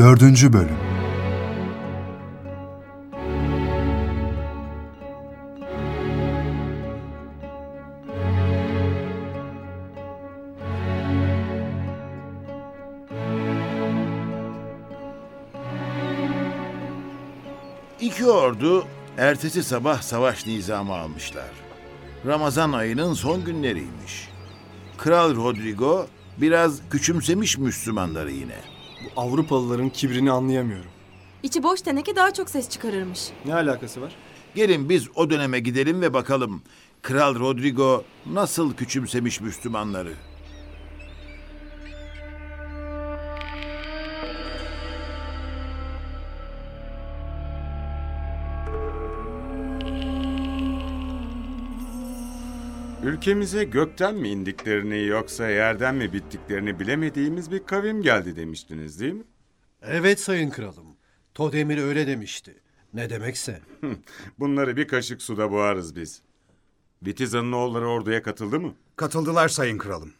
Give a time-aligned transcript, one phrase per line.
[0.00, 0.22] 4.
[0.52, 0.76] Bölüm
[18.00, 18.84] İki ordu
[19.18, 21.50] ertesi sabah savaş nizamı almışlar.
[22.26, 24.28] Ramazan ayının son günleriymiş.
[24.98, 26.06] Kral Rodrigo
[26.38, 28.79] biraz küçümsemiş Müslümanları yine.
[29.04, 30.90] Bu Avrupalıların kibrini anlayamıyorum.
[31.42, 33.28] İçi boş teneke daha çok ses çıkarırmış.
[33.44, 34.12] Ne alakası var?
[34.54, 36.62] Gelin biz o döneme gidelim ve bakalım
[37.02, 40.12] Kral Rodrigo nasıl küçümsemiş Müslümanları.
[53.04, 59.24] Ülkemize gökten mi indiklerini yoksa yerden mi bittiklerini bilemediğimiz bir kavim geldi demiştiniz değil mi?
[59.82, 60.86] Evet sayın kralım.
[61.34, 62.54] Todemir öyle demişti.
[62.94, 63.60] Ne demekse.
[64.38, 66.22] Bunları bir kaşık suda boğarız biz.
[67.06, 68.74] Vitiza'nın oğulları orduya katıldı mı?
[68.96, 70.12] Katıldılar sayın kralım.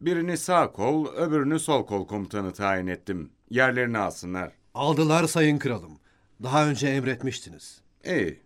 [0.00, 3.30] Birini sağ kol, öbürünü sol kol komutanı tayin ettim.
[3.50, 4.52] Yerlerini alsınlar.
[4.74, 5.98] Aldılar sayın kralım.
[6.42, 7.80] Daha önce emretmiştiniz.
[8.04, 8.40] İyi.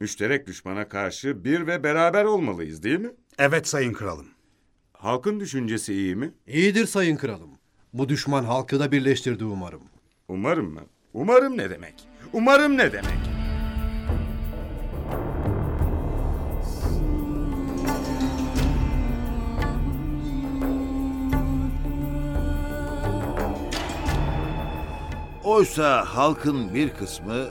[0.00, 3.10] Müşterek düşmana karşı bir ve beraber olmalıyız değil mi?
[3.38, 4.26] Evet sayın kralım.
[4.92, 6.34] Halkın düşüncesi iyi mi?
[6.46, 7.50] İyidir sayın kralım.
[7.92, 9.82] Bu düşman halkı da birleştirdi umarım.
[10.28, 10.80] Umarım mı?
[11.12, 11.94] Umarım ne demek?
[12.32, 13.18] Umarım ne demek?
[25.44, 27.48] Oysa halkın bir kısmı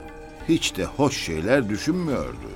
[0.48, 2.50] hiç de hoş şeyler düşünmüyordu.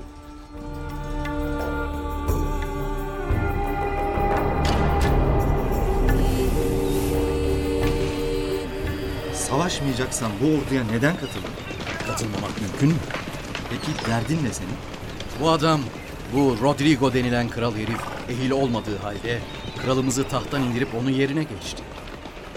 [9.35, 11.51] Savaşmayacaksan bu orduya neden katıldın?
[12.07, 12.95] Katılmamak mümkün mü?
[13.71, 14.75] Peki derdin ne senin?
[15.41, 15.81] Bu adam,
[16.35, 19.39] bu Rodrigo denilen kral herif ehil olmadığı halde
[19.83, 21.83] kralımızı tahttan indirip onun yerine geçti.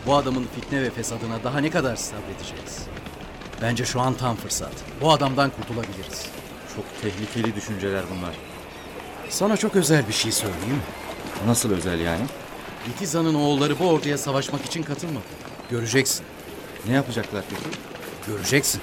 [0.05, 2.87] Bu adamın fitne ve fesadına daha ne kadar sabredeceğiz?
[3.61, 4.71] Bence şu an tam fırsat.
[5.01, 6.25] Bu adamdan kurtulabiliriz.
[6.75, 8.35] Çok tehlikeli düşünceler bunlar.
[9.29, 10.81] Sana çok özel bir şey söyleyeyim?
[11.47, 12.23] Nasıl özel yani?
[12.87, 15.23] Vitiza'nın oğulları bu orduya savaşmak için katılmadı.
[15.71, 16.25] Göreceksin,
[16.87, 17.77] Ne yapacaklar peki?
[18.27, 18.81] göreceksin.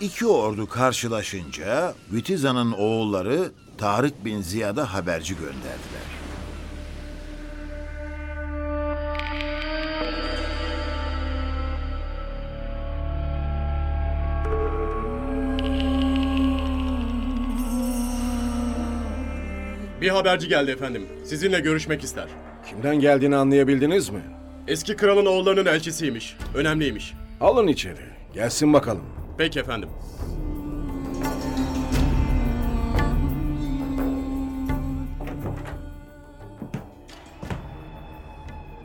[0.00, 6.10] İki ordu karşılaşınca Vitiza'nın oğulları Tarık bin Ziyad'a haberci gönderdiler.
[20.00, 21.06] Bir haberci geldi efendim.
[21.24, 22.26] Sizinle görüşmek ister.
[22.70, 24.20] Kimden geldiğini anlayabildiniz mi?
[24.68, 26.36] Eski kralın oğullarının elçisiymiş.
[26.54, 27.14] Önemliymiş.
[27.40, 28.00] Alın içeri.
[28.34, 29.19] Gelsin bakalım.
[29.40, 29.88] Peki efendim.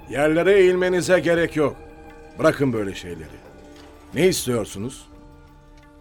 [0.10, 1.76] Yerlere eğilmenize gerek yok.
[2.40, 3.28] Bırakın böyle şeyleri.
[4.14, 5.08] Ne istiyorsunuz?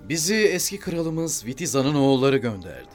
[0.09, 2.95] Bizi eski kralımız Vitiza'nın oğulları gönderdi.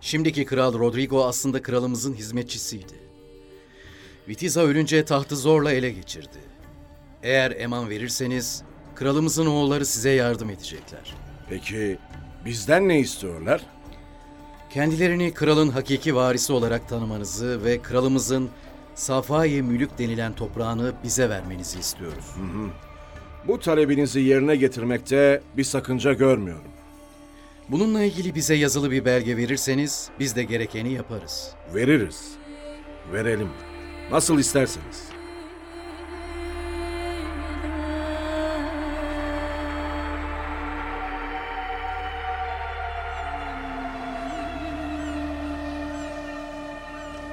[0.00, 2.94] Şimdiki kral Rodrigo aslında kralımızın hizmetçisiydi.
[4.28, 6.38] Vitiza ölünce tahtı zorla ele geçirdi.
[7.22, 8.67] Eğer eman verirseniz
[8.98, 11.14] kralımızın oğulları size yardım edecekler.
[11.48, 11.98] Peki
[12.44, 13.62] bizden ne istiyorlar?
[14.70, 18.50] Kendilerini kralın hakiki varisi olarak tanımanızı ve kralımızın
[18.94, 22.24] Safai Mülük denilen toprağını bize vermenizi istiyoruz.
[23.48, 26.70] Bu talebinizi yerine getirmekte bir sakınca görmüyorum.
[27.68, 31.50] Bununla ilgili bize yazılı bir belge verirseniz biz de gerekeni yaparız.
[31.74, 32.32] Veririz.
[33.12, 33.48] Verelim.
[34.10, 35.17] Nasıl isterseniz.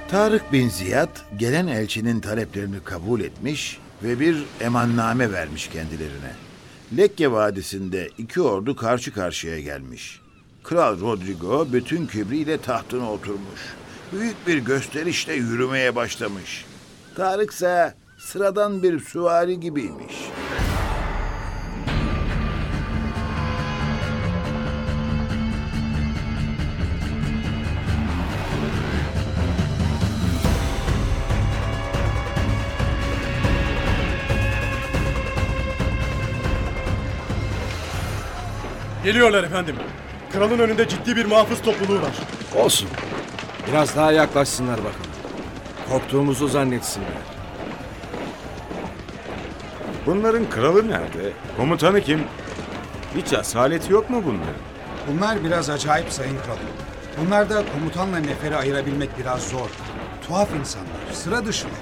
[0.08, 6.32] Tarık bin Ziyad gelen elçinin taleplerini kabul etmiş ve bir emanname vermiş kendilerine.
[6.98, 10.22] Lekke Vadisi'nde iki ordu karşı karşıya gelmiş.
[10.64, 13.62] Kral Rodrigo bütün kibriyle tahtına oturmuş.
[14.14, 16.66] Büyük bir gösterişle yürümeye başlamış.
[17.16, 20.16] Tarık ise sıradan bir süvari gibiymiş.
[39.06, 39.76] Geliyorlar efendim.
[40.34, 42.12] Kralın önünde ciddi bir muhafız topluluğu var.
[42.56, 42.90] Olsun.
[43.68, 45.12] Biraz daha yaklaşsınlar bakalım.
[45.90, 47.10] Korktuğumuzu zannetsinler.
[50.06, 51.32] Bunların kralı nerede?
[51.58, 52.24] Komutanı kim?
[53.16, 54.62] Hiç asaleti yok mu bunların?
[55.08, 56.62] Bunlar biraz acayip sayın kralım.
[57.22, 59.70] Bunlarda komutanla neferi ayırabilmek biraz zor.
[60.28, 61.74] Tuhaf insanlar, sıra dışılar.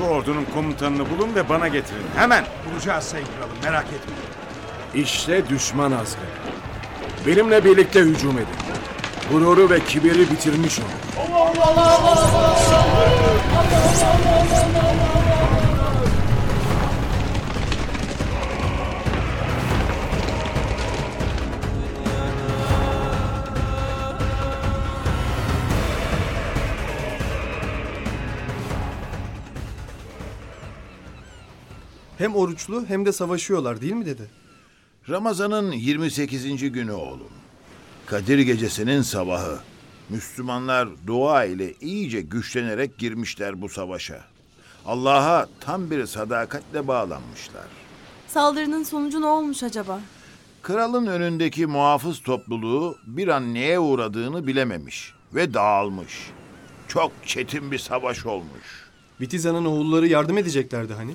[0.00, 2.06] Bu ordunun komutanını bulun ve bana getirin.
[2.16, 2.44] Hemen!
[2.70, 4.23] Bulacağız sayın kralım, merak etmeyin.
[4.96, 6.24] İşte düşman azgın.
[7.26, 8.48] Benimle birlikte hücum edin.
[9.32, 10.88] Gururu ve kibiri bitirmiş olun.
[32.18, 34.43] Hem oruçlu hem de savaşıyorlar değil mi dedi?
[35.08, 36.72] Ramazan'ın 28.
[36.72, 37.32] günü oğlum.
[38.06, 39.58] Kadir gecesinin sabahı.
[40.08, 44.24] Müslümanlar dua ile iyice güçlenerek girmişler bu savaşa.
[44.86, 47.64] Allah'a tam bir sadakatle bağlanmışlar.
[48.28, 50.00] Saldırının sonucu ne olmuş acaba?
[50.62, 56.30] Kralın önündeki muhafız topluluğu bir an neye uğradığını bilememiş ve dağılmış.
[56.88, 58.90] Çok çetin bir savaş olmuş.
[59.20, 61.14] Vitiza'nın oğulları yardım edeceklerdi hani.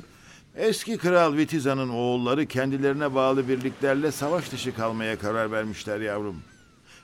[0.60, 6.36] Eski kral Vitiza'nın oğulları kendilerine bağlı birliklerle savaş dışı kalmaya karar vermişler yavrum.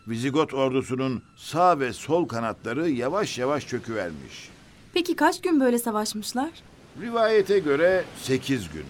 [0.08, 4.50] Vizigot ordusunun sağ ve sol kanatları yavaş yavaş çöküvermiş.
[4.94, 6.50] Peki kaç gün böyle savaşmışlar?
[7.02, 8.86] Rivayete göre sekiz gün.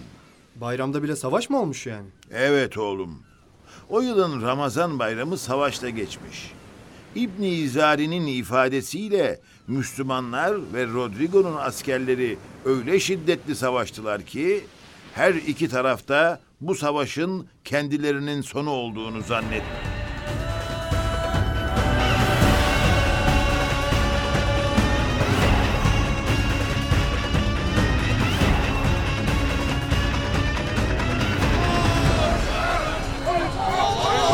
[0.56, 2.08] Bayramda bile savaş mı olmuş yani?
[2.30, 3.22] Evet oğlum.
[3.88, 6.52] O yılın Ramazan bayramı savaşta geçmiş.
[7.16, 14.64] İbni İzari'nin ifadesiyle Müslümanlar ve Rodrigo'nun askerleri öyle şiddetli savaştılar ki
[15.14, 19.64] her iki tarafta bu savaşın kendilerinin sonu olduğunu zannetti.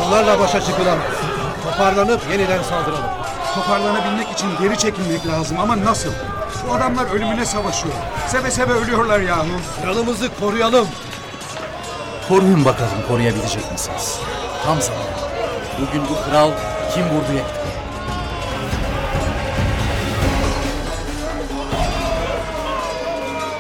[0.06, 1.31] Bunlarla başa çıkılamaz.
[1.73, 3.11] Toparlanıp yeniden saldıralım.
[3.55, 6.11] Toparlanabilmek için geri çekilmek lazım ama nasıl?
[6.69, 7.95] Bu adamlar ölümüne savaşıyor.
[8.29, 9.47] Seve seve ölüyorlar yahu.
[9.83, 10.89] Kralımızı koruyalım.
[12.29, 14.19] Koruyun bakalım koruyabilecek misiniz?
[14.67, 15.05] Tam zamanı.
[15.81, 16.51] Bugün bu kral
[16.95, 17.63] kim vurdu yekti.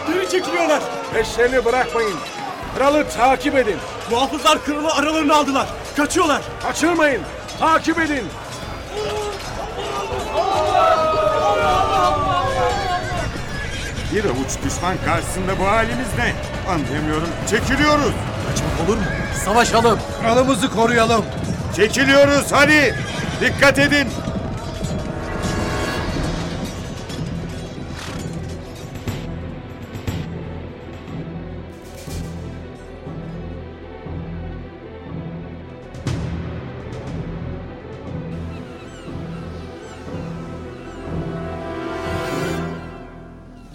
[0.08, 0.82] Geri çekiliyorlar.
[1.14, 2.16] Peşlerini bırakmayın.
[2.78, 3.76] Kralı takip edin.
[4.10, 5.66] Muhafızlar kralı aralarına aldılar.
[5.96, 6.42] Kaçıyorlar.
[6.62, 7.22] Kaçırmayın.
[7.58, 8.24] Takip edin.
[14.12, 16.32] Bir avuç düşman karşısında bu halimiz ne?
[16.72, 17.28] Anlayamıyorum.
[17.50, 18.12] Çekiliyoruz.
[18.86, 19.02] Olur mu?
[19.44, 19.98] Savaşalım.
[20.22, 21.24] Kralımızı koruyalım.
[21.76, 22.94] Çekiliyoruz hadi.
[23.40, 24.08] Dikkat edin.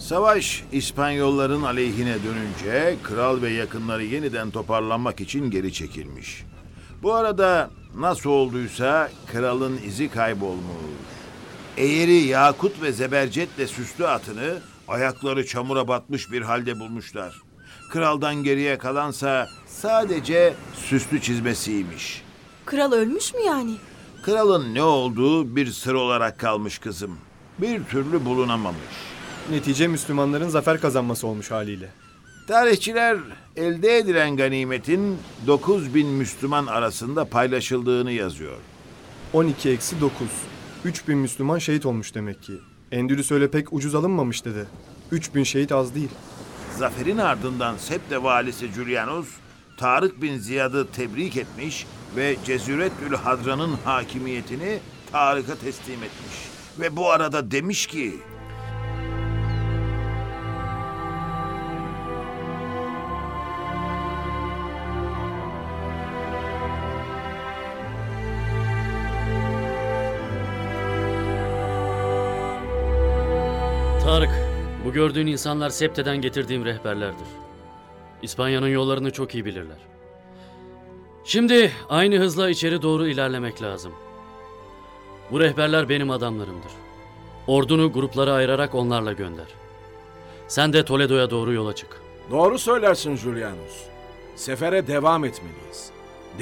[0.08, 6.44] Savaş İspanyolların aleyhine dönünce kral ve yakınları yeniden toparlanmak için geri çekilmiş.
[7.04, 10.64] Bu arada nasıl olduysa kralın izi kaybolmuş.
[11.78, 17.42] Eğeri yakut ve zebercetle süslü atını ayakları çamura batmış bir halde bulmuşlar.
[17.90, 22.24] Kraldan geriye kalansa sadece süslü çizmesiymiş.
[22.66, 23.76] Kral ölmüş mü yani?
[24.24, 27.18] Kralın ne olduğu bir sır olarak kalmış kızım.
[27.60, 29.17] Bir türlü bulunamamış.
[29.52, 31.90] Netice Müslümanların zafer kazanması olmuş haliyle.
[32.48, 33.18] Tarihçiler
[33.56, 38.58] elde edilen ganimetin 9 bin Müslüman arasında paylaşıldığını yazıyor.
[39.34, 40.28] 12 eksi 9.
[40.86, 42.54] 3000 Müslüman şehit olmuş demek ki.
[42.92, 44.66] Endülüs öyle pek ucuz alınmamış dedi.
[45.12, 46.10] 3000 şehit az değil.
[46.78, 49.28] Zaferin ardından Septe valisi Julianus,
[49.78, 51.86] Tarık bin Ziyad'ı tebrik etmiş
[52.16, 54.80] ve Cezuretül Hadra'nın hakimiyetini
[55.12, 56.36] Tarık'a teslim etmiş.
[56.80, 58.16] Ve bu arada demiş ki...
[74.18, 74.32] Tarık,
[74.86, 77.28] bu gördüğün insanlar Septe'den getirdiğim rehberlerdir.
[78.22, 79.78] İspanya'nın yollarını çok iyi bilirler.
[81.24, 83.92] Şimdi aynı hızla içeri doğru ilerlemek lazım.
[85.32, 86.72] Bu rehberler benim adamlarımdır.
[87.48, 89.48] Ordunu gruplara ayırarak onlarla gönder.
[90.48, 92.02] Sen de Toledo'ya doğru yola çık.
[92.32, 93.84] Doğru söylersin Julianus.
[94.36, 95.90] Sefere devam etmeliyiz.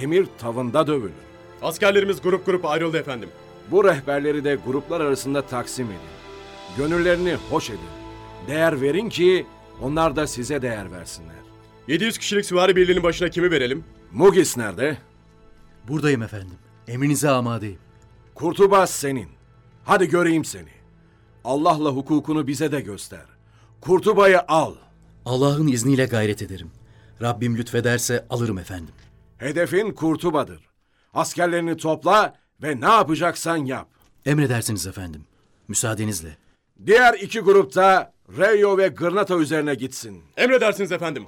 [0.02, 1.12] demir tavında dövülür.
[1.62, 3.30] Askerlerimiz grup grup ayrıldı efendim.
[3.72, 6.25] Bu rehberleri de gruplar arasında taksim edin.
[6.78, 7.80] Gönüllerini hoş edin.
[8.48, 9.46] Değer verin ki
[9.82, 11.36] onlar da size değer versinler.
[11.88, 13.84] 700 kişilik süvari birliğinin başına kimi verelim?
[14.12, 14.98] Mugis nerede?
[15.88, 16.58] Buradayım efendim.
[16.88, 17.80] Emrinize amadeyim.
[18.36, 19.30] Kurtubaz senin.
[19.84, 20.70] Hadi göreyim seni.
[21.44, 23.26] Allah'la hukukunu bize de göster.
[23.82, 24.76] Kurtuba'yı al.
[25.26, 26.72] Allah'ın izniyle gayret ederim.
[27.22, 28.94] Rabbim lütfederse alırım efendim.
[29.38, 30.60] Hedefin Kurtuba'dır.
[31.14, 33.88] Askerlerini topla ve ne yapacaksan yap.
[34.26, 35.26] Emredersiniz efendim.
[35.68, 36.38] Müsaadenizle.
[36.86, 40.22] Diğer iki grupta Reyo ve Gırnata üzerine gitsin.
[40.38, 41.24] Emredersiniz efendim.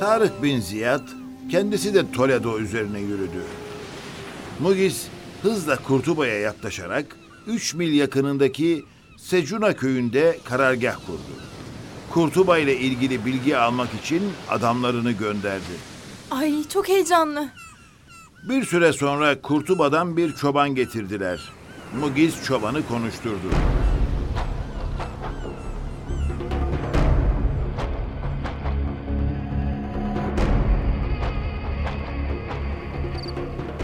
[0.00, 1.08] Tarık bin Ziyad
[1.50, 3.42] kendisi de Toledo üzerine yürüdü.
[4.60, 5.06] Mugis
[5.42, 8.84] hızla Kurtuba'ya yaklaşarak 3 mil yakınındaki
[9.24, 11.34] Secuna köyünde karargah kurdu.
[12.10, 15.72] Kurtuba ile ilgili bilgi almak için adamlarını gönderdi.
[16.30, 17.48] Ay çok heyecanlı.
[18.48, 21.52] Bir süre sonra Kurtuba'dan bir çoban getirdiler.
[22.00, 23.50] Mugiz çobanı konuşturdu.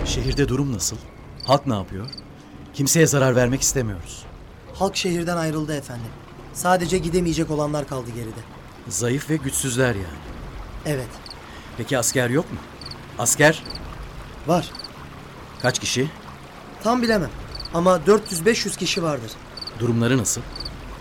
[0.04, 0.97] Şehirde durum nasıl?
[1.47, 2.06] Halk ne yapıyor?
[2.75, 4.29] Kimseye zarar vermek istemiyoruz.
[4.80, 6.10] Halk şehirden ayrıldı efendim.
[6.52, 8.40] Sadece gidemeyecek olanlar kaldı geride.
[8.88, 10.20] Zayıf ve güçsüzler yani.
[10.87, 11.08] Evet,
[11.76, 12.58] Peki asker yok mu?
[13.18, 13.62] Asker
[14.46, 14.70] var.
[15.62, 16.10] kaç kişi?
[16.82, 17.30] Tam bilemem.
[17.75, 19.30] Ama 400-500 kişi vardır.
[19.78, 20.40] Durumları nasıl?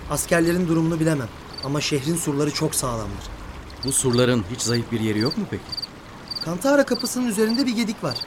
[0.09, 1.27] Askerlerin durumunu bilemem.
[1.63, 3.24] Ama şehrin surları çok sağlamdır.
[3.86, 5.63] Bu surların hiç zayıf bir yeri yok mu peki?
[6.45, 8.17] Kantara kapısının üzerinde bir gedik var.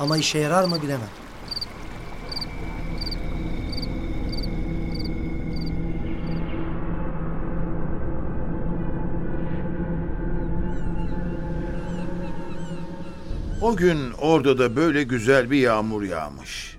[0.00, 1.08] Ama işe yarar mı bilemem.
[13.72, 16.76] O gün orada da böyle güzel bir yağmur yağmış.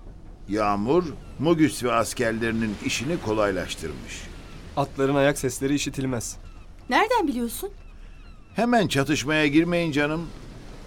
[0.50, 1.04] Yağmur,
[1.40, 4.22] Mugis ve askerlerinin işini kolaylaştırmış.
[4.78, 6.38] Atların ayak sesleri işitilmez.
[6.90, 7.70] Nereden biliyorsun?
[8.56, 10.28] Hemen çatışmaya girmeyin canım.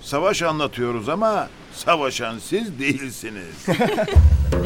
[0.00, 3.66] Savaş anlatıyoruz ama savaşan siz değilsiniz.